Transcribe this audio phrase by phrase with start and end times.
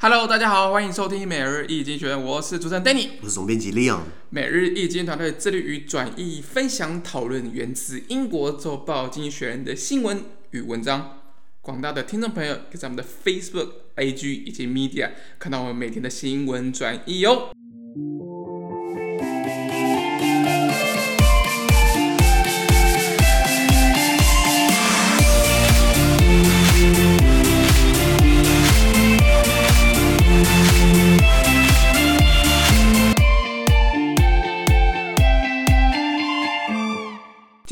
[0.00, 4.02] Hello，大家好，欢迎收听每日易经济学人，我是主持人 Danny，我是总编辑 Leon。
[4.30, 10.22] 每日易经团队致力于转译、分享、讨论源自英国周报《经济学人》的新闻
[10.52, 11.18] 与文章。
[11.60, 17.50] 广大的听众朋友可以在我们的 Facebook、IG 以及 Media 看到我们每天的新闻转译哟。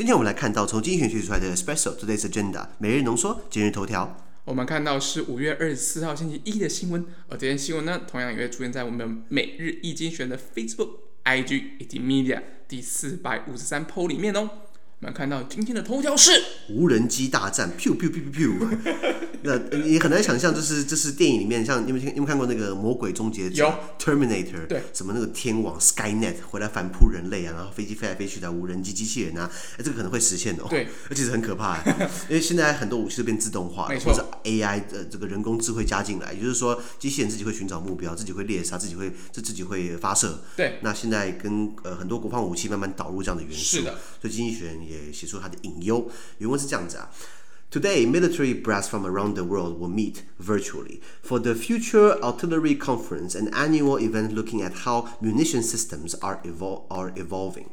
[0.07, 4.15] 今天我们来看到从精选区出来的 Special Today's Agenda 每日浓缩今日头条。
[4.45, 10.91] 我们看到是五月二十四号星期一的新闻，而这些新闻呢，同样也会出现在我们每日一精选的 Facebook、
[11.25, 14.49] IG 以及 Media 第四百五十三 po 里面哦。
[14.99, 16.31] 我们看到今天的头条是
[16.69, 18.77] 无人机大战，pew pew pew pew pew。
[19.43, 23.73] 那你很难想象，就是这是电影里面，像你们你们看过那个《魔鬼终结者》有。
[23.99, 30.65] Terminator，对，什么那个天网 Skynet 回来反扑人类啊，然后飞机飞来飞去的无人机机器人啊，哎，这个可能会实现哦。
[30.67, 31.77] 对， 而且是很可怕，
[32.27, 40.39] 因为现在很多武器都变自动化，没错，或者 AI 的这个人工智慧加进来，也就是说，机器人自己会寻找目标，自己会猎杀，自己会这自己会发射。
[40.55, 45.56] 对，那现在跟呃很多国防武器慢慢导入这样的元素，是的，所以经济学人也写出他的。
[45.62, 47.10] 隐忧，原文是这样子啊。
[47.70, 53.48] Today, military brass from around the world will meet virtually for the Future Artillery Conference, an
[53.54, 57.68] annual event looking at how munition systems are, evol are evolving.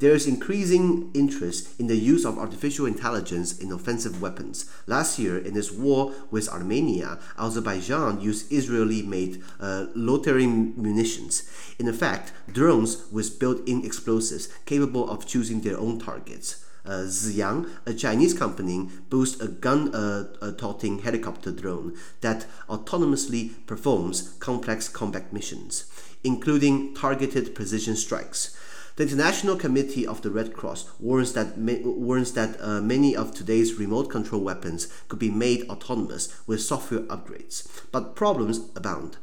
[0.00, 4.70] There is increasing interest in the use of artificial intelligence in offensive weapons.
[4.86, 11.42] Last year, in its war with Armenia, Azerbaijan used Israeli-made uh, loitering munitions.
[11.80, 16.64] In effect, drones with built-in explosives capable of choosing their own targets.
[16.86, 24.88] Uh, Ziyang, a Chinese company, boasts a gun-toting uh, helicopter drone that autonomously performs complex
[24.88, 25.90] combat missions,
[26.22, 28.56] including targeted precision strikes.
[28.98, 33.74] The International Committee of the Red Cross warns that, warns that uh, many of today's
[33.74, 39.16] remote control weapons could be made autonomous with software upgrades, but problems abound.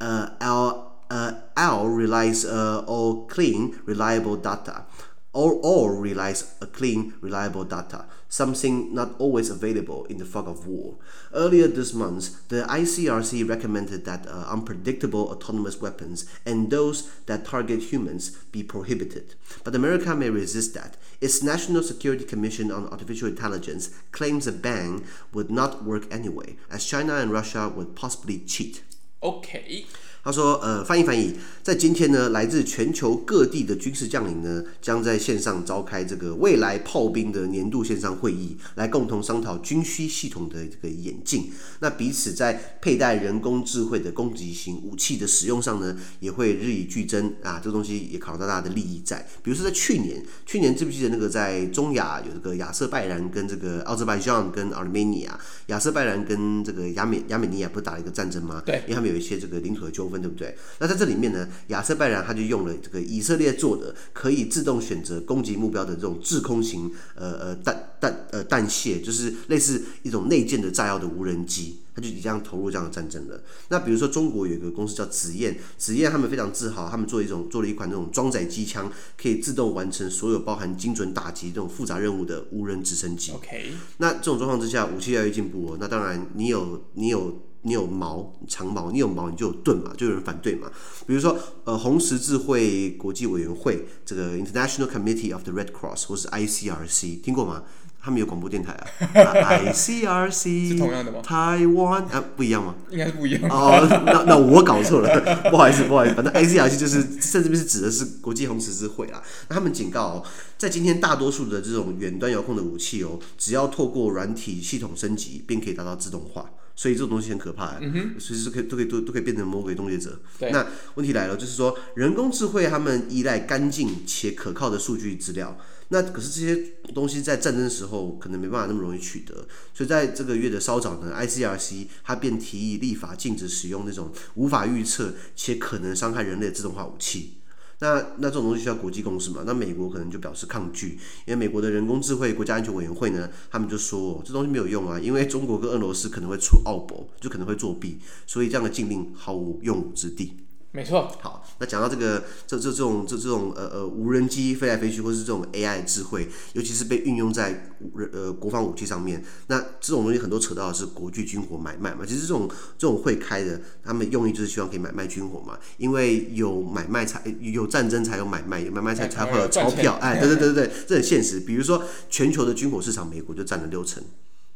[0.00, 4.84] Uh, our uh, our relies uh, on clean, reliable data.
[5.32, 10.96] All relies a clean, reliable data, something not always available in the fog of war.
[11.34, 17.82] Earlier this month, the ICRC recommended that uh, unpredictable autonomous weapons and those that target
[17.92, 19.34] humans be prohibited.
[19.64, 20.96] But America may resist that.
[21.20, 25.04] Its National Security Commission on Artificial Intelligence claims a ban
[25.34, 28.82] would not work anyway, as China and Russia would possibly cheat.
[29.22, 29.86] Okay.
[30.22, 41.50] 他说：“呃，翻译翻译，在今天呢，来自全球各地的军事将领呢，将在线上召开这个未来炮兵的年度线上会议，来共同商讨军需系统的这个演进。
[41.78, 47.58] 那彼此在佩戴人工智慧的攻击型武器的使用上呢，也会日益俱增啊。
[47.58, 49.26] 这个东西也考虑到大家的利益在。
[49.42, 58.62] 比如说在去年，去年记不记得那个在中亚有这个亚瑟拜然跟这个奥兹拜疆跟阿尔美尼亚，亚瑟拜然跟这个亚美亚美尼亚不是打了一个战争吗？
[58.66, 60.54] 对，因为他们有一些这个领土的纠纷。”对不对？
[60.80, 73.42] 那在这里面呢，亚瑟拜然他就用了这个以色列做的可以自动选择攻击目标的这种制空型呃呃弹弹呃弹械，就是类似一种内建的炸药的无人机，他就即将投入这样的战争了。
[73.68, 83.32] 那比如说中国有一个公司叫紫燕，紫燕他们非常自豪，他们做一种做了一款那种装载机枪，可以自动完成所有包含精准打击这种复杂任务的无人直升机。
[83.32, 85.78] OK，那这种状况之下，武器越来越进步哦。
[85.80, 87.46] 那当然，你有你有。
[87.62, 90.70] 你有矛长矛，你有矛你就有盾嘛，就有人反对嘛。
[91.06, 97.64] 比如说，呃，红十字会国际委员会这个 International Committee of the Red Cross 或是 ICRC 听过吗？
[98.02, 98.86] 他们有广播电台啊。
[99.12, 101.20] ICRC 是同样的吗？
[101.22, 102.74] 台湾啊，不一样吗？
[102.88, 103.42] 应该是不一样。
[103.50, 106.14] 哦，那那我搞错了，不好意思，不好意思。
[106.14, 109.22] 反正 ICRC 就是在这边是指的是国际红十字会啦。
[109.50, 110.24] 那他们警告哦，
[110.56, 116.50] 在今天大多数的这种远端遥控的武器哦，只要透过软体系统升级，便可以达到自动化。
[116.80, 120.18] 所以这种东西很可怕，嗯，随时可以都可以都都可以变成魔鬼终结者。
[120.50, 125.58] 那问题来了，就是说人工智慧他们依赖干净且可靠的数据资料，
[125.88, 137.39] 那可是这些东西在战争的时候可能没办法那么容易取得，所以在这个月的稍早呢，ICRC 他便提议立法禁止使用那种无法预测且可能伤害人类的自动化武器。
[137.80, 139.42] 那那这种东西需要国际共识嘛？
[139.46, 150.34] 那美国可能就表示抗拒，因为美国的人工智慧国家安全委员会呢，他们就说这东西没有用啊，因为中国跟俄罗斯可能会出奥博，就可能会作弊，所以这样的禁令毫无用武之地。
[150.72, 151.10] 没错。
[151.20, 157.72] 好，那讲到这个这这这种这这种呃呃无人机飞来飞去，或是这种 AI 智慧，尤其是被运用在
[158.12, 162.06] 呃国防武器上面，那这种东西很多扯到的是国际军火买卖嘛。
[162.06, 169.94] 其实这种这种会开的，他们用意就是希望可以买卖军火嘛，因为有买卖才有战争才有买卖，有买卖才才会有钞票。
[170.00, 171.40] 哎，对对对对对，这很现实。
[171.40, 174.00] 比如说全球的军火市场，美国就占了六成。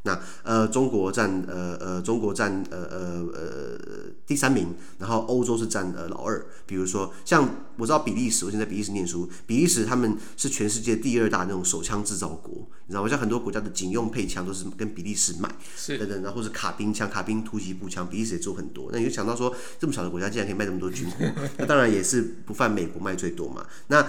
[0.05, 3.79] 那呃，中国占呃呃，中国占呃呃呃
[4.27, 6.45] 第三名，然后欧洲是占呃老二。
[6.67, 12.53] 比如说，像我知道比利时，我现在在比利时念书，比利时他们是全世界第二大那种手枪制造国，
[12.87, 13.09] 你知道吗？
[13.09, 18.91] 像很多国家的警用配枪都是跟比利时买，是等等，然后是卡宾枪、卡宾突击步枪，比利时也做很多。
[18.93, 21.25] 那你就想到说，这么小的国家竟然可以卖这么多军火，
[21.57, 23.65] 那当然也是不犯美国卖最多嘛。
[23.89, 24.07] 那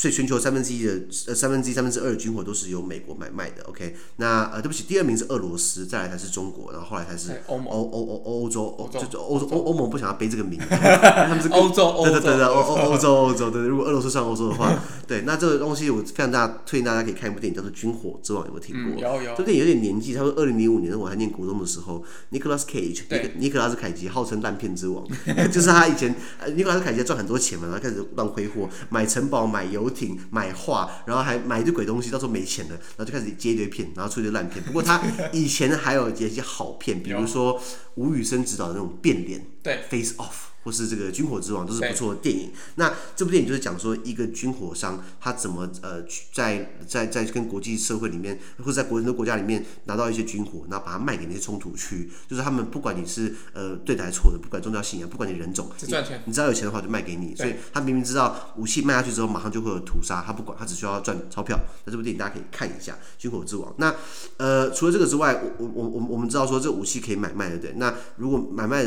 [0.00, 3.94] 所以全球三分之一的呃三分之一三分之二的军火都是由美国买卖的，OK？
[4.16, 14.72] 那呃对不起，第二名是俄罗斯，再来才是中国，然后后来才是欧欧欧欧欧洲，欧就欧欧欧盟不想要背这个名， 他们是欧洲，对对对对，欧欧欧洲欧洲，对，如果俄罗斯算欧洲的话，
[15.06, 18.98] 对，那这个东西我非常大推荐大家可以看一部电影叫做《军火之王》，有没有听过？
[19.02, 19.34] 有有。
[19.36, 25.06] 这电影有点年纪，他说二零零五年我还念国中的时候，Nicolas Cage，尼尼克拉斯凯奇号称烂片之王，
[25.52, 26.14] 就是他以前
[26.56, 29.89] 尼克拉斯凯奇赚很多钱嘛，然后开始乱挥霍，买城堡，买游。
[29.90, 34.64] 艇买画，然后还买一堆鬼东西，到时候没钱了，然后就开始接一堆片，然后出一堆烂片。
[34.64, 35.02] 不过他
[35.32, 37.60] 以前还有一些好片，比如说
[37.96, 40.49] 吴宇森执导的那种变脸，对，Face Off。
[40.62, 42.50] 或是这个军火之王都是不错的电影。
[42.76, 46.02] 那这部电影就是讲说一个军火商他怎么呃
[46.32, 52.10] 在在在跟国际社会里面，或者在国人的国家里面拿到一些军火，然后把它卖给那些冲突区。
[52.28, 55.94] 就是他们不管你是呃对的还是错的，不管宗教信仰，不管你人种，你
[56.26, 57.34] 你只要有钱的话就卖给你。
[57.34, 61.58] 所以他明明知道武器卖下去之后马上就会有屠杀，他不管，他只需要赚钞票。
[61.84, 63.70] 那这部电影大家可以看一下《军火之王》。
[63.78, 63.94] 那
[64.36, 67.72] 呃除了这个之外，我我我我们知道说这武器可以买卖对不，对？
[67.76, 68.84] 那如果买卖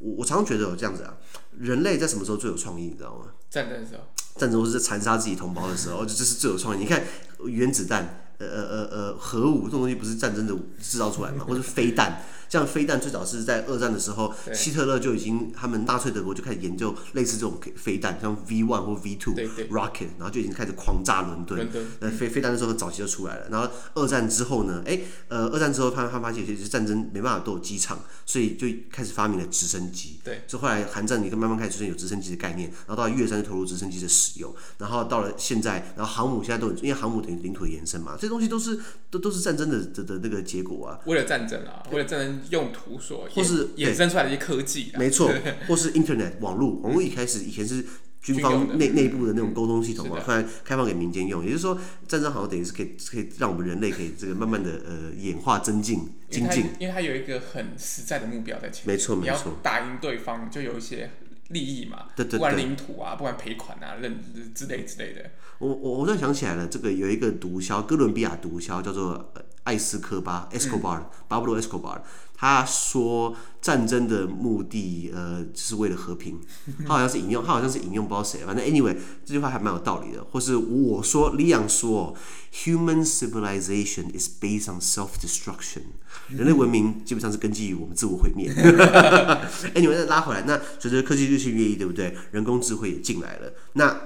[0.00, 1.16] 我我常常觉得有这样子啊，
[1.58, 2.84] 人类在什么时候最有创意？
[2.84, 3.26] 你知道吗？
[3.50, 4.02] 战争的时候。
[4.36, 6.78] 战争或是在残杀自己同胞的时候，这这是最有创意。
[6.78, 7.02] 你看
[7.44, 11.44] 原子弹，呃呃呃呃，核武这种东西不是战争的制造出来嘛？
[11.44, 12.22] 或者飞弹。
[12.48, 19.34] 像飞弹最早是在二战的时候，希特勒就已经他们纳粹德国就开始研究类似这种飞弹，像 V one 或 V two
[19.68, 21.68] rocket，然后就已经开始狂炸伦敦。
[22.00, 23.48] 那飞飞弹的时候早期就出来了。
[23.50, 24.98] 然后二战之后呢，哎，
[25.28, 30.18] 呃，二战之后他他发现其实战争没办法都有机场，所以就开始发明了直升机。
[30.24, 38.78] 对，所以后来韩战你就慢慢开始出现有直升机的概念，然后到了越战就投入直升机的使用，然后到了现在，然后航母现在都因为航母等于领土的延伸嘛，这些东西都是
[39.10, 41.00] 都都是战争的的的那个结果啊。
[41.06, 42.28] 为了战争啊，为了战争。
[42.50, 45.30] 用途所或是衍生出来的一些科技，没错，
[45.66, 47.84] 或是 Internet 网络，网络一开始以前是
[48.22, 61.10] 军方内内部的那种沟通系统嘛，后来开放给民间用，也就是说战争好像等于是可以可以让我们人类可以这个慢慢的呃演化增进精进，因为它有一个很实在的目标在前面，没错没错，打赢对方就有一些
[61.48, 64.18] 利益嘛，对对对，不管领土啊，不管赔款啊，认
[64.54, 65.30] 之类之类的。
[65.58, 69.32] 我我我突然想起来了，这个有一个毒枭，哥伦比亚毒枭叫做
[69.64, 72.00] 艾斯科巴 （Escobar），巴布罗· Escobar。
[72.40, 76.38] 他说战争的目的，呃，是为了和平。
[76.86, 80.22] 他好像是引用，他好像是引用不知道谁，反正 anyway 这句话还蛮有道理的。
[80.22, 82.14] 或是我说，李阳说
[82.54, 85.82] ，Human civilization is based on self-destruction。
[86.28, 88.48] 人类文明基本上是根基于我们自我毁灭。
[89.74, 92.16] anyway 再拉回来，那随着科技日新月异，对不对？
[92.30, 94.00] 人工智慧也进来了，那。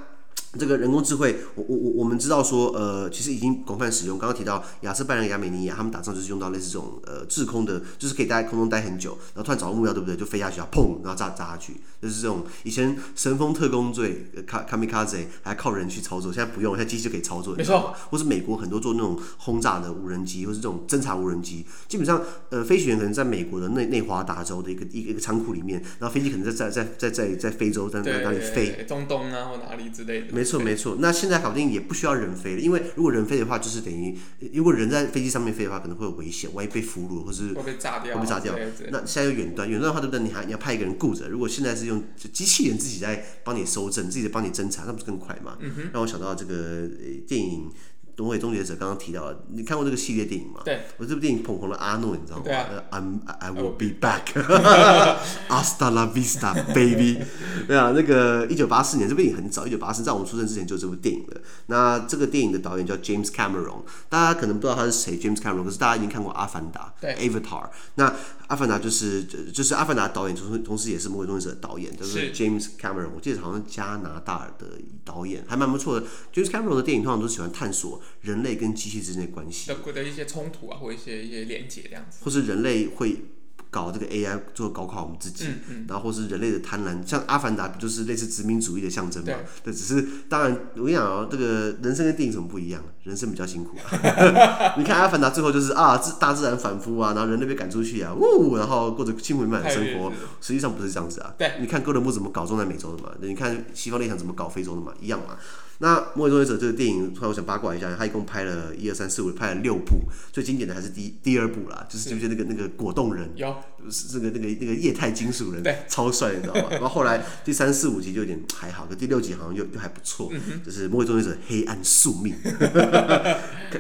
[0.59, 4.19] 这个人工智慧，我我我我们知道说，呃，其实已经广泛使用。
[4.19, 10.15] 刚刚提到亚瑟拜然、亚美尼亚，他们打仗就是用到类似这种呃滞空的，就是可以待在空中待很久，然后突然找到目标，对不对？
[10.15, 17.95] 就飞下去，然后砰，然后炸炸下去，就是这种以前神风特工队卡卡米卡兹还靠人去操作，现在不用，现在机器就可以操作，没错。
[18.11, 30.42] 或是美国很多做那种轰炸的无人机，或是这种侦察无人机，基本上呃，飞行员可能在美国的内内华达州的一个一个一个仓库里面，然后飞机可能在在在在在在非洲在哪里飞，中东啊或哪里之类的。
[30.43, 34.19] 没错没错，那现在搞不定也不需要人飞了，因为如果人飞的话，就是等于
[34.53, 38.55] 如果人在飞机上面飞的话，可能会有危险，万一被俘虏或是会被炸掉，会被炸掉。
[38.91, 40.21] 那现在有远端，远端的话，对不对？
[40.21, 41.29] 你还你要派一个人顾着。
[41.29, 45.57] 如果现在是用机器人自己在帮你搜证，自己在帮你侦查，那不是更快吗？
[45.61, 45.71] 嗯。
[45.93, 46.89] 让我想到这个
[47.29, 47.71] 电影。
[48.15, 50.61] 《东野终结者》刚刚提到了，你看过这个系列电影吗？
[50.65, 52.43] 对，我这部电影捧红了阿诺，你知道吗？
[52.45, 52.67] 对啊。
[52.91, 54.33] I'm I will be back.
[55.49, 57.19] Hasta la vista, baby。
[57.67, 61.41] 对啊，那个一九八四年，这部电影很早，一九八四，在我们出生之前就有这部电影了。
[61.67, 67.69] 那这个电影的导演叫 James Cameron，大家可能不知道他是谁，James Cameron，可是大家已经看过《阿凡达》对，Avatar。
[67.95, 68.11] 那
[68.53, 73.09] 《阿凡达》就是就是《阿凡达》导演，同时同时也是《魔鬼终结者》的导演，就是 James Cameron。
[73.17, 76.07] 我记得好像是加拿大的导演，还蛮不错的。
[76.35, 78.03] James Cameron 的电影通常都喜欢探索。
[78.21, 83.25] 人类跟机器之间的关系的一些冲突啊，或一些一些连接这样子，或是人类会
[83.73, 89.33] 搞这个 AI 做搞垮我们自己，嗯嗯然后或是人类的贪婪，像《阿凡达》不就是类似殖民主义的象征嘛？
[89.65, 92.83] 对对，只是当然我跟你讲哦，这个人生跟电影怎么不一样？
[93.05, 93.89] 人生比较辛苦、啊。
[94.77, 100.13] 你看《阿凡达》最后就是啊，自大自然反扑啊，然后人类被赶出去啊，呜，然后过着幸福美满的生活。
[100.43, 101.35] 实际上不是这样子啊。
[101.39, 103.09] 对，你看哥伦布怎么搞中南美洲的嘛？
[103.23, 104.93] 你看西方列强怎么搞非洲的嘛？
[105.01, 105.37] 一样嘛。
[105.83, 113.53] 那《末日终结者》这个电影，突然我想八卦一下，他一共拍了一二三四五，拍了六部，最经典的还是第第二部啦，就是就是那个那个果冻人，有
[113.91, 116.69] 是那个那个那个液态金属人，对，超帅，你知道吗？
[116.71, 122.33] 然后后来第三四五集就有点还好，可第六集好像又又还不错，嗯、就是《末日终结者：黑暗宿命》。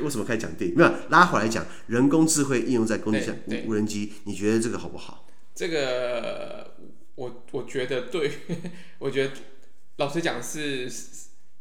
[0.02, 0.76] 为什么开始讲电影？
[0.76, 5.28] 没有拉回来讲，人工智慧应用在工地上无无人机，你觉得这个好不好？
[5.54, 6.75] 这个
[7.14, 8.32] 我我觉得对，
[8.99, 9.30] 我觉得
[9.99, 10.90] 老实讲是。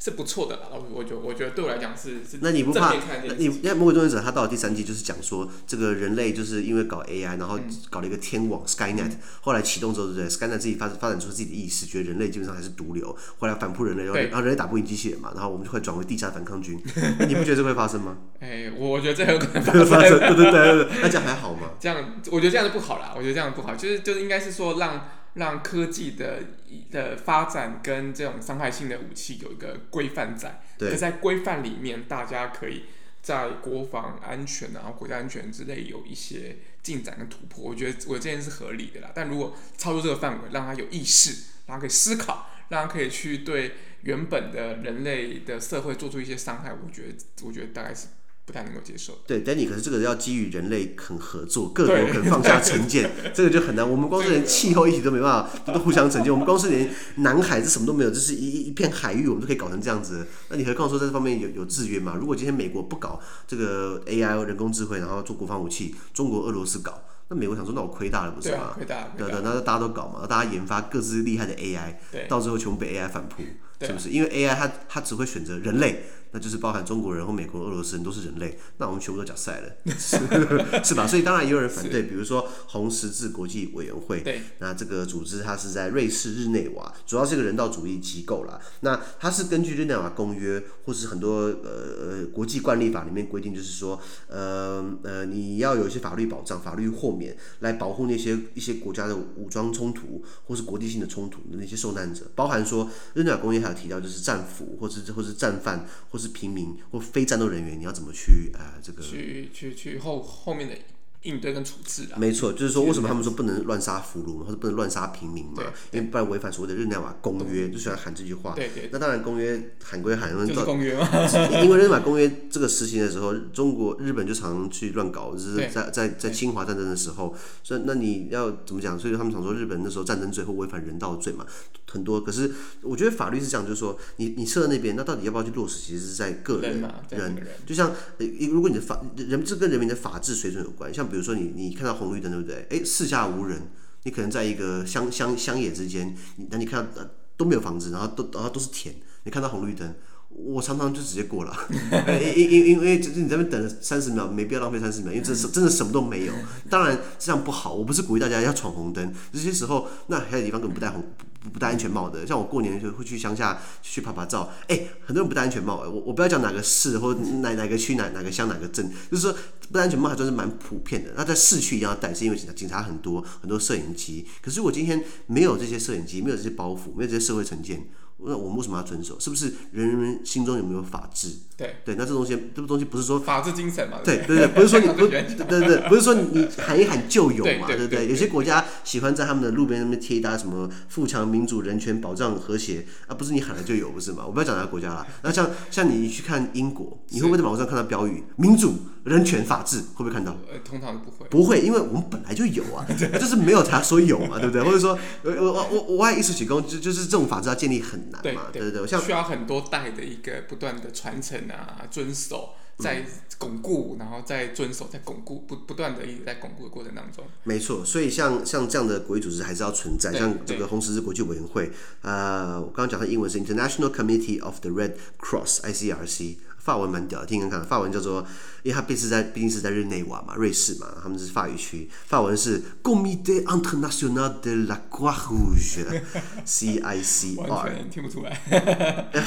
[0.03, 2.39] 是不错的啦，我觉我觉得对我来讲是是。
[2.41, 2.91] 那你不怕？
[3.37, 7.59] 你因为《魔鬼终结者》它到了第三季就是讲说，这个人类就是因为搞 AI，然后
[7.91, 16.81] 搞了一个天网 SkyNet，、嗯、后来启动之后，对不对？SkyNet 自己发发展出自己的意识，觉得人类基本上还是毒瘤，后来反扑人类，然后然后人类打不赢机器人嘛，然后我们就会转为地下反抗军。
[17.19, 18.17] 那你不觉得这会发生吗？
[18.41, 20.17] 哎、欸，我觉得这很有可能发生。
[20.17, 21.69] 对对对对，那这样还好吗？
[21.79, 23.13] 这样，我觉得这样就不好啦。
[23.15, 25.07] 我觉得这样不好，就是就是应该是说让。
[25.35, 26.43] 让科技的
[26.89, 32.83] 的发展跟这种伤害性的武器有一个规范在，对，在规范里面，大家可以
[33.21, 37.63] 在国防安全然后、国家安全之类有一些进展跟突破。
[37.63, 39.11] 我觉得我这件是合理的啦。
[39.13, 48.07] 但如果超出这个范围，让他有意识，让他可以思考，让他可以去对原本的人类的社会做出一些伤害，我觉得，我觉得大概是。
[48.45, 49.19] 不太能够接受。
[49.27, 53.89] 对，Danny，可是这个要基于人类肯合作，各国肯放下成见， 这个就很难。
[53.89, 56.31] 我们光是连气候议题都没办法，都互相成见。
[56.31, 60.27] 我们光是连南海这什么都没有，就是一一片海域，我们都可以搞成这样子。
[60.49, 62.15] 那你何况说在这方面有有制约吗？
[62.19, 68.71] 如果今天美国不搞这个 AI 人工智慧，然后做国防武器，中国、俄罗斯搞，那美国想说那我亏大了不是吗？
[68.75, 69.11] 亏大了。
[69.17, 73.43] 对对，那大家都搞嘛，大家研发各自厉害的 AI，到最后全部被 AI 反扑，
[73.85, 74.09] 是不是？
[74.09, 76.03] 因为 AI 它它只会选择人类。
[76.31, 80.17] 那就是包含中国人和美国、俄罗斯人都是人类，那我们全部都讲赛了，是，
[80.81, 81.05] 是吧？
[81.05, 88.57] 所以当然也有人反对，比如说红十字国际委员会，对，那这个组织它是在瑞士日内瓦，主要是一个人道主义机构啦。
[88.79, 106.20] 那它是根据日内瓦公约或是很多呃呃国际惯例法里面规定，就是说呃呃你要有一些法律保障、法律豁免来保护那些一些国家的武装冲突或是国际性的冲突的那些受难者，包含说日内瓦公约还有提到就是战俘或是或是战犯或。
[106.21, 110.77] 是平民或非战斗人员，你要怎么去呃这个去去去后后面的
[111.23, 112.17] 应对跟处置啊？
[112.17, 115.63] 没错，就是说为什么他们说不能乱杀俘虏，或者不能乱杀平民嘛？
[115.91, 118.53] 因为不然违反所谓的日内瓦公约，就喜欢喊这句话。
[118.55, 118.89] 对对。
[118.91, 121.07] 那当然公约喊归喊，就是公约嘛。
[121.63, 128.97] 因为日内瓦公约这个实行的时候，中国日本就常常去乱搞，就是在在在侵华战争的时候，所以那你要怎么讲？
[128.97, 131.45] 所以他们常说日本那时候战争罪或违反人道罪嘛。
[131.91, 132.49] 很多，可是
[132.83, 135.77] 我觉得法律是这样，就是说，你你设在那边，那到底要不要去落实？
[135.81, 140.93] 其实是在个人人，人，就像呃，如果你的法人这跟人民的法治水准有关。
[140.93, 142.65] 像比如说你你看到红绿灯，对不对？
[142.69, 143.69] 哎，四下无人，
[144.03, 146.15] 你可能在一个乡乡乡野之间，
[146.49, 149.93] 那你看到都没有房子，然后都然后都是田，你看到红绿灯。
[150.33, 151.55] 我常常就直接过了，
[152.35, 156.33] 因因因为就是你在那边等了三十秒，没必要浪费三十秒，因为这是真的什么都没有。
[156.69, 161.03] 当然这样不好，我不是鼓励大家要闯红灯，这些时候那还有地方根本不戴红
[161.43, 169.35] 不不戴安全帽的，像我过年就会去乡下去拍拍照，哎，很多人不戴安全帽，我我不要讲哪个市或哪哪个区哪哪个乡哪个镇，就是说
[169.67, 171.11] 不戴安全帽还算是蛮普遍的。
[171.15, 174.25] 那在市区一定要戴，是因为警察警察很多，很多摄影机。
[174.41, 177.87] 可是我今天没有这些摄影机，没有这些包袱，没有这些社会成见。
[178.25, 179.19] 那我们为什么要遵守？
[179.19, 181.29] 是不是人人心中有没有法治？
[181.57, 183.99] 对对，那这东西，这个东西不是说法治精神嘛？
[184.03, 187.67] 对对对，不是说你 不对对对，不是说你喊一喊就有嘛？
[187.67, 194.23] 对对对，有些国家喜欢在他们的路边那边贴一大什么富强、民主、人权、保障、和谐啊，不是你喊了就有，不是吗？
[194.25, 195.05] 我不要讲哪个国家了。
[195.23, 198.73] 那像像你去看英国，你会不会在网上看到标语“民主、
[199.03, 199.77] 人权、法治”？
[199.95, 200.35] 会不会看到？
[200.51, 201.27] 呃，通常不会。
[201.29, 204.63] 不会，因为我们本来就有啊， 就是没有才说有嘛，对不对？
[204.63, 208.87] 或者说，我我我我爱艺术起功，就就是这种法治要建立很难嘛，对对对。
[208.87, 213.05] 需要很多代的一个不断的传承啊，遵守，在
[213.37, 217.23] 巩固，然后再遵守，在巩固，不不断的一直在巩固的过程当中。
[217.43, 221.71] 没错，所以像像这样的国际组织还是要存在，像这个红十字国际委员会，
[222.01, 226.37] 呃，我刚刚讲的英文是 International Committee of the Red Cross（ICRC）。
[226.61, 228.23] 法文蛮屌的，听看看，法文叫做，
[228.61, 238.39] 因为它毕竟是在毕竟是在日内瓦嘛，瑞士嘛，他们是法语区，法文是 Comité International de la Croix Rouge，C I C R，完全听不出来。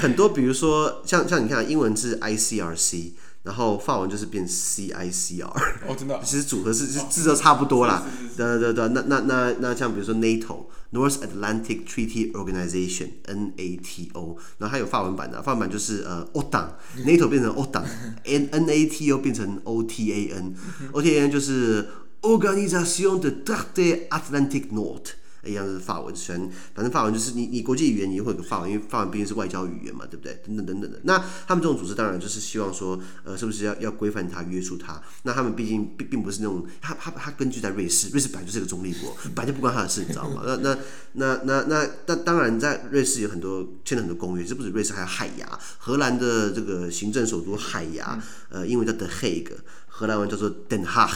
[0.00, 3.14] 很多，比如说像像你看，英文是 I C R C。
[3.44, 5.46] 然后法文就是变 C I C R，
[5.86, 8.02] 哦，真的，其实组合是字都差不多啦。
[8.36, 19.60] 对对对，那那那那像比如说 NATO，North Atlantic Treaty Organization，N A T O，然后还有法文版的，法文版就是呃 OTAN，NATO 变成 OTAN，N N A T O 变成
[19.64, 21.86] O T A N，O T A N 就是
[22.22, 25.02] Organisation de Traité Atlantique Nord。
[25.46, 30.40] 一样是法文，全反正法文就是你你国际语言你会有个法文，因为法文毕竟是外交语言嘛，对不对？
[30.46, 31.00] 等等等等的。
[31.04, 35.00] 那他们这种组织当然就是希望说，呃，是不是要要规范它、约束它？
[35.22, 40.42] 那他们毕竟并并不是那种，他他他根据在瑞士，瑞士本来就是个中立国，本来就不关他的事，你知道吗？
[40.46, 40.78] 那那
[41.12, 51.10] 那那那那当然在瑞士有很多签了很多公约，这不止瑞士，还有海牙，荷兰的这个行政首都海牙，呃，英文叫 The Hague，荷兰文叫做 Den Haag。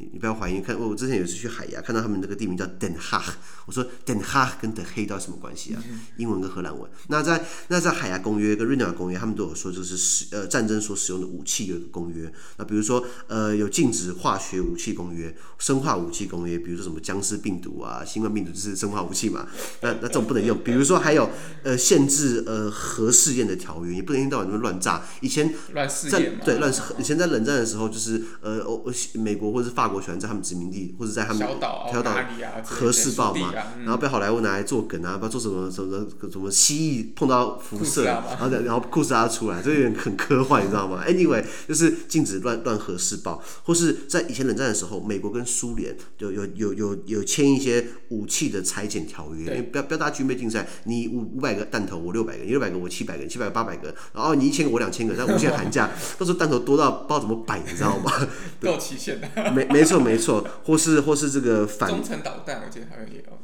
[0.00, 3.32] 你你不要怀疑，看我之前有一次去海牙，看到他们那个地名叫 Den Haag，
[3.66, 5.82] 我说 Den Haag 跟 The Hague 到底什么关系啊？
[6.16, 6.88] 英文跟荷兰文。
[7.08, 12.32] 那在那在海牙公约跟日内瓦公约，他们都有说就是使呃战争所使用的武器有一个公约。
[12.58, 19.48] 那比如说呃有禁止化学武器公约、生化武器公约，比如说什么僵尸病毒啊、新冠病毒就是生化武器嘛。
[19.80, 20.56] 那那这种不能用。
[20.62, 21.28] 比如说还有
[21.64, 25.02] 呃限制呃核试验的条约，也不能一天到晚那么乱炸。
[25.22, 29.87] 以前乱试验对乱以前在冷战的时候，就是呃欧美国或者是法。
[29.88, 31.90] 国喜欢在他们殖民地或者在他们小岛
[32.64, 33.52] 核试爆嘛，
[33.84, 41.02] 然后被好莱坞拿来做梗啊，不知道做什么什么什么蜥蜴碰到辐射，然后然后酷斯拉出来，这有点很科幻，你知道吗？
[41.08, 58.12] Anyway，就是禁止乱乱核试爆，或是在以前冷战的时候，美国跟苏联有有有有有签一些武器的裁减条约，因为不要不要大家军备竞赛，你五五百个弹头我六百个，你六百个我七百个，七百个八百个，然后你一千个我两千个，但无限寒假， 到时候弹头多到不知道怎么摆，你知道吗？
[58.60, 63.38] 够期限的， 没没错没错，或是或是这个反中程导弹，我记得好像也有。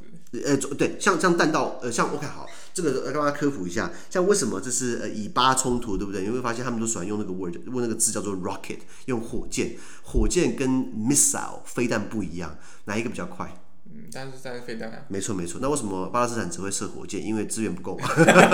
[0.45, 6.23] 呃，对，像像弹道，呃，像 OK 好，这个来跟大家科普一下，像为什么这是呃以巴冲突，对不对？
[6.23, 13.64] 你会发现他们都喜欢用那个 word，用那个字叫做 rocket，用火箭，火箭跟 missile 飞弹不一样，哪一个比较快？
[14.05, 14.99] 嗯，但是在飞弹啊。
[15.09, 17.25] 没错没错，那为什么巴勒斯坦只会射火箭？
[17.25, 17.99] 因为资源不够。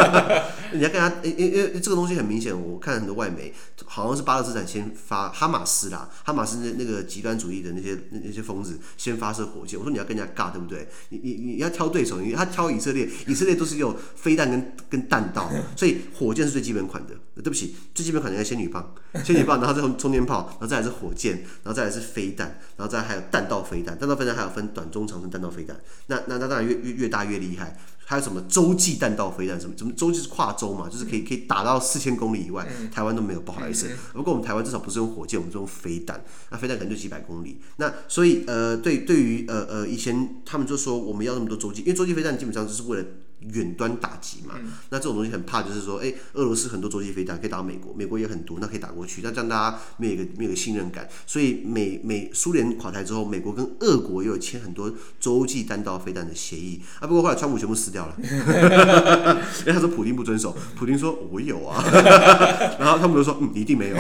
[0.73, 3.53] 你要跟他，因因为这个东西很明显，我看很多外媒，
[3.85, 9.79] 好像是巴勒斯坦先发，哈马斯啦，哈马斯那那个极端主义的那些那那些疯子先发射火箭。
[9.79, 10.89] 我说你要跟人家尬，对不对？
[11.09, 17.15] 你你你要挑对手，因为他挑以色列，以色列都是用飞弹跟跟弹道，所以火箭是最基本款的。
[17.43, 25.81] 对不起，最基本款应该仙女棒，仙女棒，然后再充电炮，然后再来是火箭，然后再来是飞弹，然后再还有弹道飞弹，弹道飞弹还有分短、中、长程弹道飞弹。
[26.07, 29.61] 那那那当然越越越大越厉害，还有什么洲际弹道飞弹？
[29.61, 33.89] 什么什么洲际是跨洲嘛，就是可以可以打到四千公里以外，台湾都没有，不好意思。
[34.13, 37.61] 不过我们台湾至少不是用火箭，我们是用飞弹，那飞弹可能就几百公里。
[37.77, 43.05] 那所以呃，对对于呃呃以前他们就说我们要那么多洲际，因为洲际飞弹基本上就是为了。
[43.53, 44.55] 远端打击嘛，
[44.91, 56.83] 那这种东西很怕，就是说，哎、欸，俄罗斯很多洲际飞弹可以打到美国，美国也很多，那可以打过去，那这样大家没有一个没有一个信任感，所以美美苏联垮台之后，美国跟俄国又有签很多洲际弹道飞弹的协议。
[57.01, 58.15] 啊，不过后来川普全部撕掉了，
[59.61, 61.83] 因为他说普京不遵守，普京说我有啊，
[62.79, 63.97] 然后他们都说嗯，一定没有，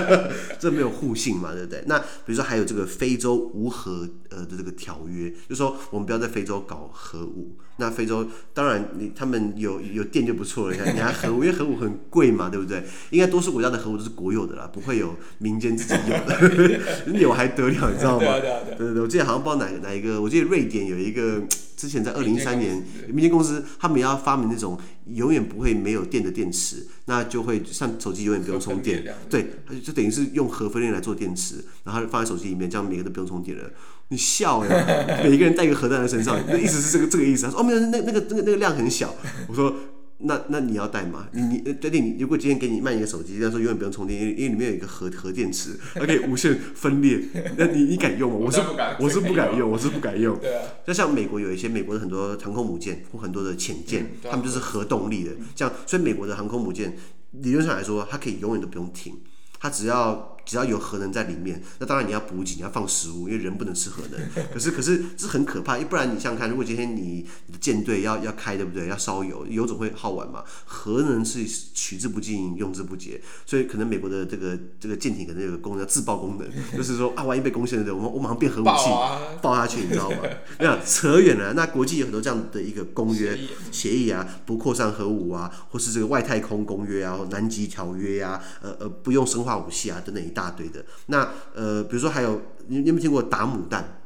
[0.60, 1.82] 这没有互信嘛，对不对？
[1.86, 8.73] 那比如说还有这个非洲无核呃的这个条约，就是说我们不要在非洲搞核武，那非洲当然。
[8.98, 12.82] 你他们有有电就不错了，你看， 你还核武，因为核武很贵嘛，对不对？
[13.10, 18.26] 应该多数国家的核武都是国有的啦，不会有民间自己有的， 有还得了，你知道吗？
[18.40, 21.42] 对对对对，我记得好像不知道哪哪一个，我记得瑞典有一个，
[21.76, 29.46] 之前在二零一三年，民间公司他们要发明那种永远不会没有电的电池，那就会像手机永远不用充电，对，
[29.82, 33.64] 就等于是用核分裂来做电池，然后放在手机里面，这样每个都不用充电了。
[34.08, 34.70] 你笑呀？
[35.24, 37.44] 每一个人带一个核弹在身上，那意思是这个这个意思。
[37.44, 39.14] 他说哦，没有，那那个那个那个量很小。
[39.48, 39.74] 我说
[40.18, 41.26] 那那你要带吗？
[41.32, 47.20] 你你对对，你如果今天给你卖一个手机，他说永远不用充电，因为因为里面有一个核核电池，它可以无限分裂。
[47.56, 48.38] 那你你敢用吗？
[48.40, 48.60] 我是
[49.00, 50.38] 我是不敢用，我是不敢用。
[50.38, 50.62] 对啊。
[50.86, 55.32] 就像美国有一些美国的很多航空母舰或很多的潜舰，他们就是核动力的。
[55.54, 56.96] 这样，所以美国的航空母舰
[57.32, 59.14] 理论上来说，它可以永远都不用停。
[59.58, 64.20] 它只要只要有核能在里面，那当然你要补给，你要放食物，因为人不能吃核能。
[64.52, 68.88] 可是可是这很可怕，不然你想想看，如果今天你的舰队要要开，对不对？
[68.88, 70.44] 要烧油，油总会耗完嘛。
[70.64, 80.16] 核能是取之不尽，用之不竭，所以可能美国的这个这个舰艇可能有个功能叫自爆功能， 就是说啊，万一被攻陷了，我们我马上变核武器爆，啊、爆下去，你知道吗？
[80.58, 81.54] 没有扯远了。
[81.54, 83.38] 那国际有很多这样的一个公约
[83.70, 90.84] 协议啊，不扩散核武啊，或是这个外太空公约啊，南极条约啊，呃呃，不用生化武器啊，等等一大堆的。
[91.06, 94.02] 那呃，比如说还有你你有没有听过打母弹？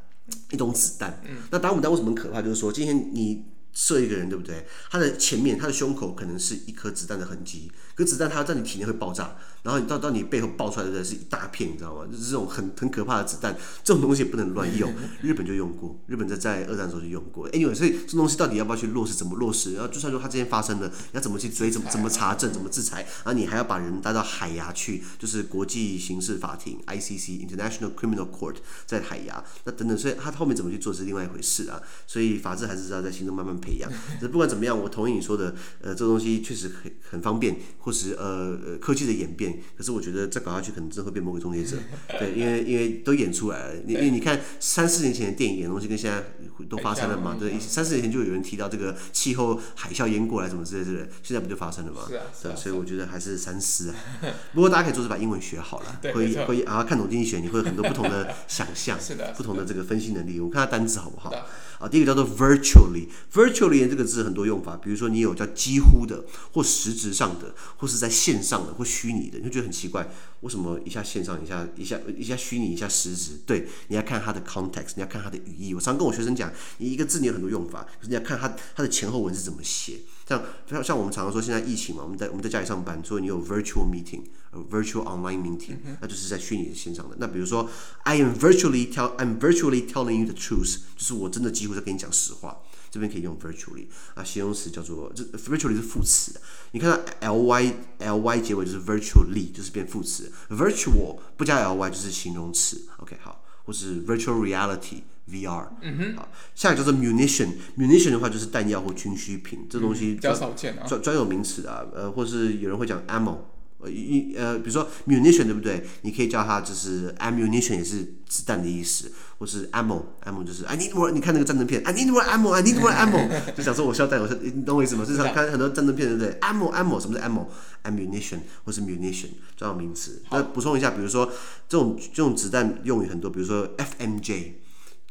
[0.51, 1.21] 一种子弹。
[1.51, 2.41] 那打母弹为什么可怕？
[2.41, 3.58] 就是说今天你。
[3.79, 4.67] 射一个人，对不对？
[4.91, 12.05] 他的前面，他的胸口可能是一颗子弹的痕迹，可子弹它在你体内会爆炸，然后你到到你背后爆出来的是一大片，你知道吗？
[12.11, 14.93] 就是这种很很可怕的子弹，这种东西也不能乱用。
[15.23, 17.49] 日本就用过，日本在在二战的时候就用过。
[17.51, 19.15] Anyway，所以这东西到底要不要去落实？
[19.15, 19.75] 怎么落实？
[19.75, 21.71] 然后就算说它之前发生了，要怎么去追？
[21.71, 22.53] 怎么怎么查证？
[22.53, 23.03] 怎么制裁？
[23.25, 31.81] 然后你还要把人带到海牙去，就是国际刑事法庭 （ICC，International Criminal Court） 在海牙，那等等，所以他后面怎么去做是另外一回事啊。
[32.09, 33.91] 所以法治还是要在心中慢慢培养。
[34.33, 39.61] 不管怎么样，我同意你说的，呃，这个东西确实很很方便，或是呃呃科技的演变。
[39.77, 41.77] 可是我觉得再搞下去，可能真会变魔鬼终结者。
[42.19, 43.77] 对，因为因为都演出来了。
[43.87, 46.23] 因为你看三四年前的电影演东西跟现在
[46.69, 47.37] 都发生了嘛？
[47.39, 52.03] 对，三四年前就有人提到这个气候海啸淹过来什么之类之类，现在不就发生了吗？
[52.09, 52.55] 是啊，是啊。
[52.57, 53.95] 所以我觉得还是三思啊。
[54.55, 58.99] 不过大家可以做是把英文学好了，会会啊看懂经济学，你会有很多不同的想象，
[59.37, 60.41] 不同的这个分析能力。
[60.41, 61.31] 我看下单字好不好？
[61.79, 63.07] 啊，第一个叫做 virtually，virtually
[63.51, 73.41] 这个字很多用法，比如说你有叫几乎的，或实质上的，或是在线上的，或虚拟的，你就觉得很奇怪，为什么一下线上，一下一下一下虚拟，一下实质？
[73.47, 75.75] 对，你要看它的 context，你要看它的语义。
[75.75, 80.01] 我常跟我学生讲，你一个字你有很多用法，可是你要看它它的前后文是怎么写。
[80.29, 87.17] 像像像我们常常说，现在疫情嘛，我们在我们在家里上班，所以你有 virtual meeting，呃，virtual online meeting，那就是在虚拟的线上的。
[87.19, 87.71] 那比如说
[88.05, 92.59] ，I am virtually tell I'm virtually telling you the truth，就是我真的几乎在跟你讲实话。
[92.91, 96.41] 这边可以用 virtually，啊，形容词叫做这 virtually 是副词，
[96.73, 100.33] 你看到 ly ly 结尾就是 virtually，就是变副词。
[100.51, 102.87] virtual 不加 ly 就是形容词。
[102.99, 105.03] OK，好，或是 virtual reality。
[105.31, 113.37] VR，嗯哼，好，下一个叫做 munition，munition 的话就是弹药或军需品，这东西比较少见啊，专专有名词啊，呃，或是有人会讲 ammo，
[113.81, 115.85] 呃，一呃，比如说 munition 对不对？
[116.03, 125.05] 你可以叫它就是 ammunition 也是子弹的意思，或是 ammo，ammo 就是 I need more，你看那个战争片，I need more ammo，I need more ammo，就想说我需要弹，我说你懂我意思吗？
[125.05, 130.23] 就是看很多战争片对不对？ammo，ammo，什么是 ammo？ammunition 或是 munition 专有名词。
[130.31, 131.27] 那补充一下，比如说
[131.69, 134.53] 这种这种子弹用语很多，比如说 FMJ。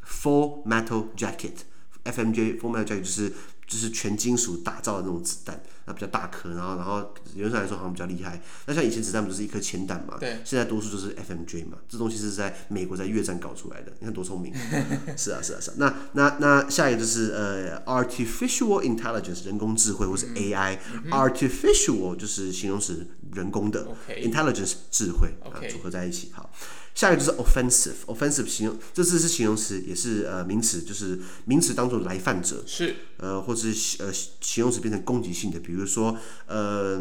[0.09, 3.33] Full Metal Jacket，FMJ Full Metal Jacket 就是
[3.67, 8.41] 就是全金属打造的那种子弹，那比较大颗，然后然后理论上来说好像比较厉害。
[8.65, 10.15] 那像以前子弹不是一颗铅弹嘛？
[10.19, 10.37] 对。
[10.45, 14.53] 现在多数就是 FMJ 嘛，这东西是在美国在越战搞出来的，你看多聪明。
[15.17, 15.73] 是啊是啊是啊。
[15.77, 23.85] 那那那下一个就是呃 Artificial Intelligence 人工智慧或是 AI，Artificial、嗯、Artificial 就是形容词人工的.
[24.07, 26.49] Intelligence 智慧啊组合在一起好。
[26.97, 33.67] 下一个就是 offensive，offensive 形容，这次是形容词，也是呃名词，就是名词当做来犯者，是呃，或是
[33.99, 36.99] 呃形容词变成攻击性的，比如说呃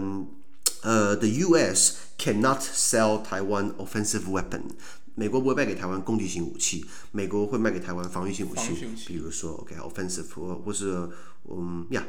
[0.83, 1.95] 呃，the U.S.
[2.19, 4.65] cannot sell Taiwan offensive weapon，
[5.15, 8.75] 美国不会卖给台湾攻击性武器，美国会卖给台湾防御性武器，
[9.07, 11.09] 比如说 OK，offensive、或或是
[11.49, 12.07] 嗯呀，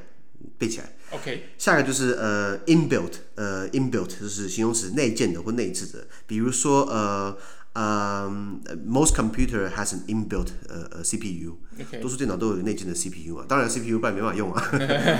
[0.57, 7.37] 背起来，OK，下一个就是呃 inbuilt，呃 inbuilt 就是形容词内建的或内置的，比如说呃。
[7.76, 11.56] 嗯、um,，most computer has an inbuilt 呃呃 CPU，
[12.02, 14.62] 多数电脑都有内建的 CPU 啊，当然 CPU 不然没办法用啊，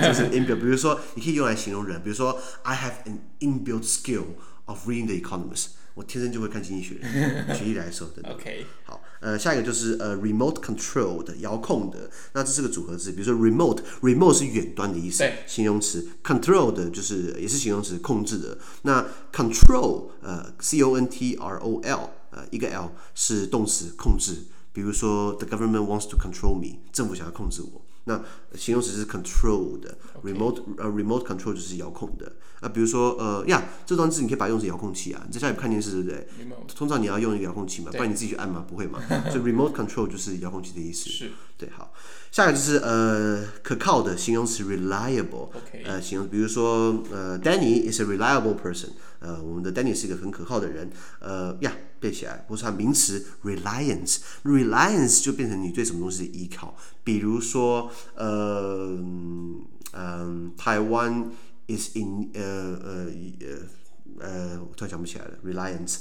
[0.07, 0.57] 就是 inbuilt。
[0.57, 4.25] 比如说，你可以用来形容人，比如说 I have an inbuilt skill
[4.67, 7.57] of reading the Economist，我天生就会看经济学人。
[7.57, 8.33] 举例来说，对对。
[8.35, 18.59] OK，好，呃，下一个就是呃、uh, remote control 的遥控的，那这是个组合词，比如说 remote，remote 是远端的意思，形容词，control 的就是也是形容词，控制的。
[18.83, 22.11] 那 control，呃，c o n t r o l。
[22.38, 27.82] 呃，一个 L 是动词控制，比如说 The government wants to control me，政府想要控制我。
[28.04, 28.24] 那
[28.56, 32.32] 形容词是 control 的，remote 呃 remote control 就是遥控的。
[32.62, 36.28] 啊，比如说呃呀，这段字你可以把它用成遥控器啊，你在家里看电视对不对？
[36.74, 39.00] 通常你要用一个遥控器嘛，不然你自己去按嘛，不会嘛。
[39.30, 41.10] 所以 remote control 就是遥控器的意思。
[41.10, 41.94] 是，对，好。
[42.32, 45.50] 下一个就是呃可靠的形容词 reliable，
[45.84, 61.31] 呃形容比如说呃 Danny is a reliable person，呃我们的 Danny 是一个很可靠的人，呃呀背起来，或是它名词 reliance，reliance 就变成你对什么东西的依靠，比如说呃嗯、呃、台湾
[61.69, 63.07] is in 呃呃
[63.41, 65.99] 呃呃我突然想不起来了 reliance。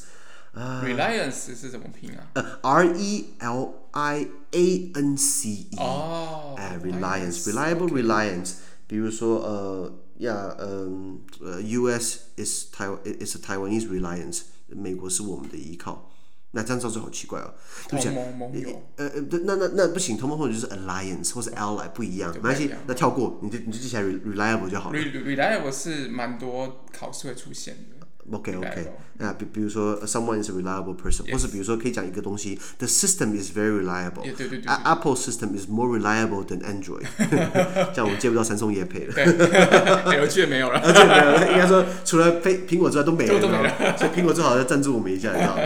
[0.54, 2.28] 呃 Reliance 是怎么拼啊？
[2.34, 5.70] 呃，R E L I A N C E。
[5.78, 6.56] 哦。
[6.58, 8.56] 哎，Reliance，reliable reliance。
[8.86, 12.20] 比如说呃呀，嗯呃，U.S.
[12.36, 14.42] is Taiwan is a Taiwanese reliance。
[14.69, 16.11] 美国是我们的依靠。
[16.53, 17.53] 那这样造就好奇怪哦。
[17.89, 18.09] 对不起，
[18.97, 24.99] 呃呃，那那那不行，同盟或者就是 alliance 或是 ally 不一样，没关系，那跳过，你就你就记起来 reliable 就好了。
[24.99, 28.06] reliable 是蛮多考试会出现的。
[28.33, 34.23] OK OK，那比比如说，someone is a reliable person，或是比如说可以讲一个东西，the system is very reliable。
[34.23, 34.63] 对对对。
[34.67, 37.07] Apple system is more reliable than Android。
[37.95, 39.15] 这样我们接不到三星业配了。
[39.15, 40.81] LG 没有了。
[40.81, 43.41] LG 没有了，应该说除了苹苹果之外都没了。
[43.41, 43.97] 都没了。
[43.97, 45.63] 所以苹果最好要赞助我们一下，你知道吗？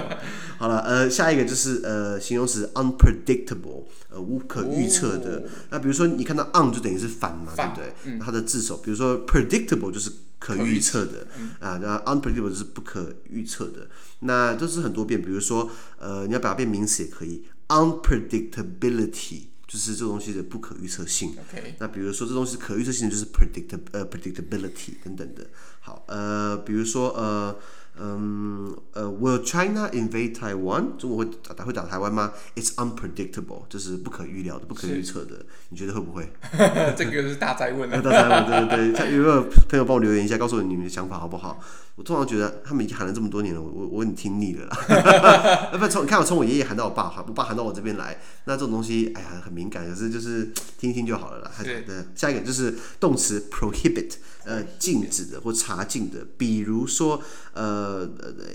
[0.59, 5.44] 好了，呃，下一个就是呃形容词 unpredictable，呃无可预测的。
[5.70, 8.18] 那比如说你看到 un 就等于是反嘛，对不对？
[8.18, 10.12] 它的字首，比如说 predictable 就是。
[10.40, 11.29] 可预测的
[11.61, 13.88] 啊，那 unpredictable 是不可预测的。
[14.20, 21.37] 那这是很多变，比如说，呃，你要把它变名词也可以，unpredictability 就是这东西的不可预测性。
[21.79, 25.46] 那比如说这东西可预测性就是 predict 呃 predictability 等等的。
[25.79, 27.57] 好，呃，比如说呃。
[28.03, 30.97] 嗯，呃，Will China invade Taiwan？
[30.97, 35.45] 中国会打会打台湾吗？It's unpredictable，这是不可预料的、不可预测的。
[35.69, 36.27] 你觉得会不会？
[36.97, 38.01] 这个是大灾问啊。
[38.03, 39.15] 大灾问，对对对。
[39.15, 41.61] 有没有朋友帮我留言一下，告诉我你们的想法好不好？
[42.01, 45.69] 我通常觉得他们已经喊了这么多年了，我我已经听腻了啦。
[45.79, 51.53] 不，从你看我从我爷爷喊到我爸，喊我爸喊到我这边来，那这种东西，哎呀，很敏感，可是就是听一听就好了啦。
[51.59, 52.07] 是对。
[52.17, 58.09] 下一个就是动词 prohibit，呃，禁止的或查禁的，比如说呃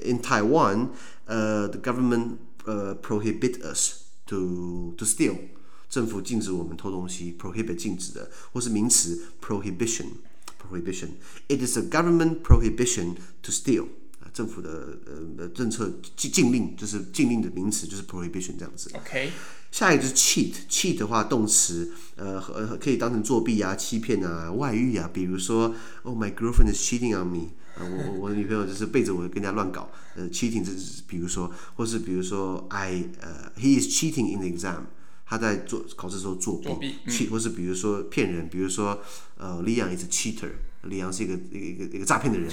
[0.03, 0.87] ，in Taiwan，
[1.25, 5.35] 呃，the government 呃 prohibit us to to steal，
[5.87, 10.05] 政府禁止我们偷东西，prohibit 禁止的，或是名词 prohibition。
[10.67, 11.09] Prohibition.
[11.47, 13.87] It is a government prohibition to steal.
[14.33, 14.97] 政府的
[15.37, 18.91] 呃政策禁禁令就是禁令的名词，就是 prohibition 这样子。
[18.93, 19.31] OK。
[19.71, 20.53] 下一个就是 cheat。
[20.69, 25.09] cheat 的话，动词呃呃可以当成作弊啊、欺骗啊、外遇啊。
[25.13, 25.73] 比如说
[26.03, 27.49] ，Oh my girlfriend is cheating on me。
[27.77, 29.89] 啊，我我我的女朋友就是背着我跟人家乱搞。
[30.15, 34.85] 呃，cheating 这是比如说，或是比如说，I 呃、uh,，he is cheating in the exam。
[35.27, 39.01] 他在做考试的时候作弊，或是比如说骗人，比如说
[39.37, 40.49] 呃，李阳是 cheater，
[40.83, 42.49] 李阳是一个一个一个诈骗的人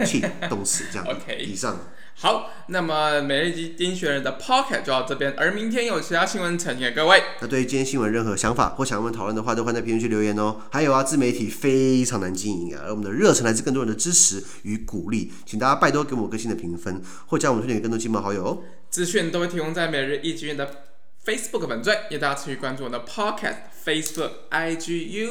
[0.00, 1.06] ，cheat 动词这样。
[1.06, 1.78] OK，以上。
[2.20, 7.22] 好，那么每日一经精选的 Pocket 就到这边，而明天有其他新闻呈现给各位。
[7.40, 10.62] 那对于今天新闻任何想法或想要我们讨论的话，都欢迎在评论区留言哦。
[10.72, 18.62] 还有啊，自媒体非常难经营啊，而我们的热忱来自更多人的支持与鼓励，请大家拜托给我们个新的评分，或将我们推荐给更多亲朋好友哦。
[18.90, 20.87] 资讯都会提供在每日一经的。
[21.28, 24.86] Facebook 本罪，也大家持续关注我的 Podcast、Facebook、IG、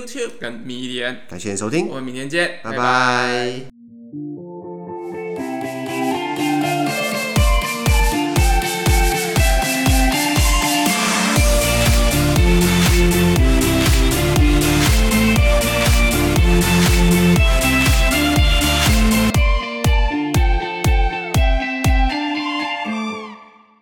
[0.05, 1.15] YouTube 跟 Medium。
[1.27, 2.77] 感谢收听，我们明天见，拜拜。
[2.77, 3.76] 拜拜。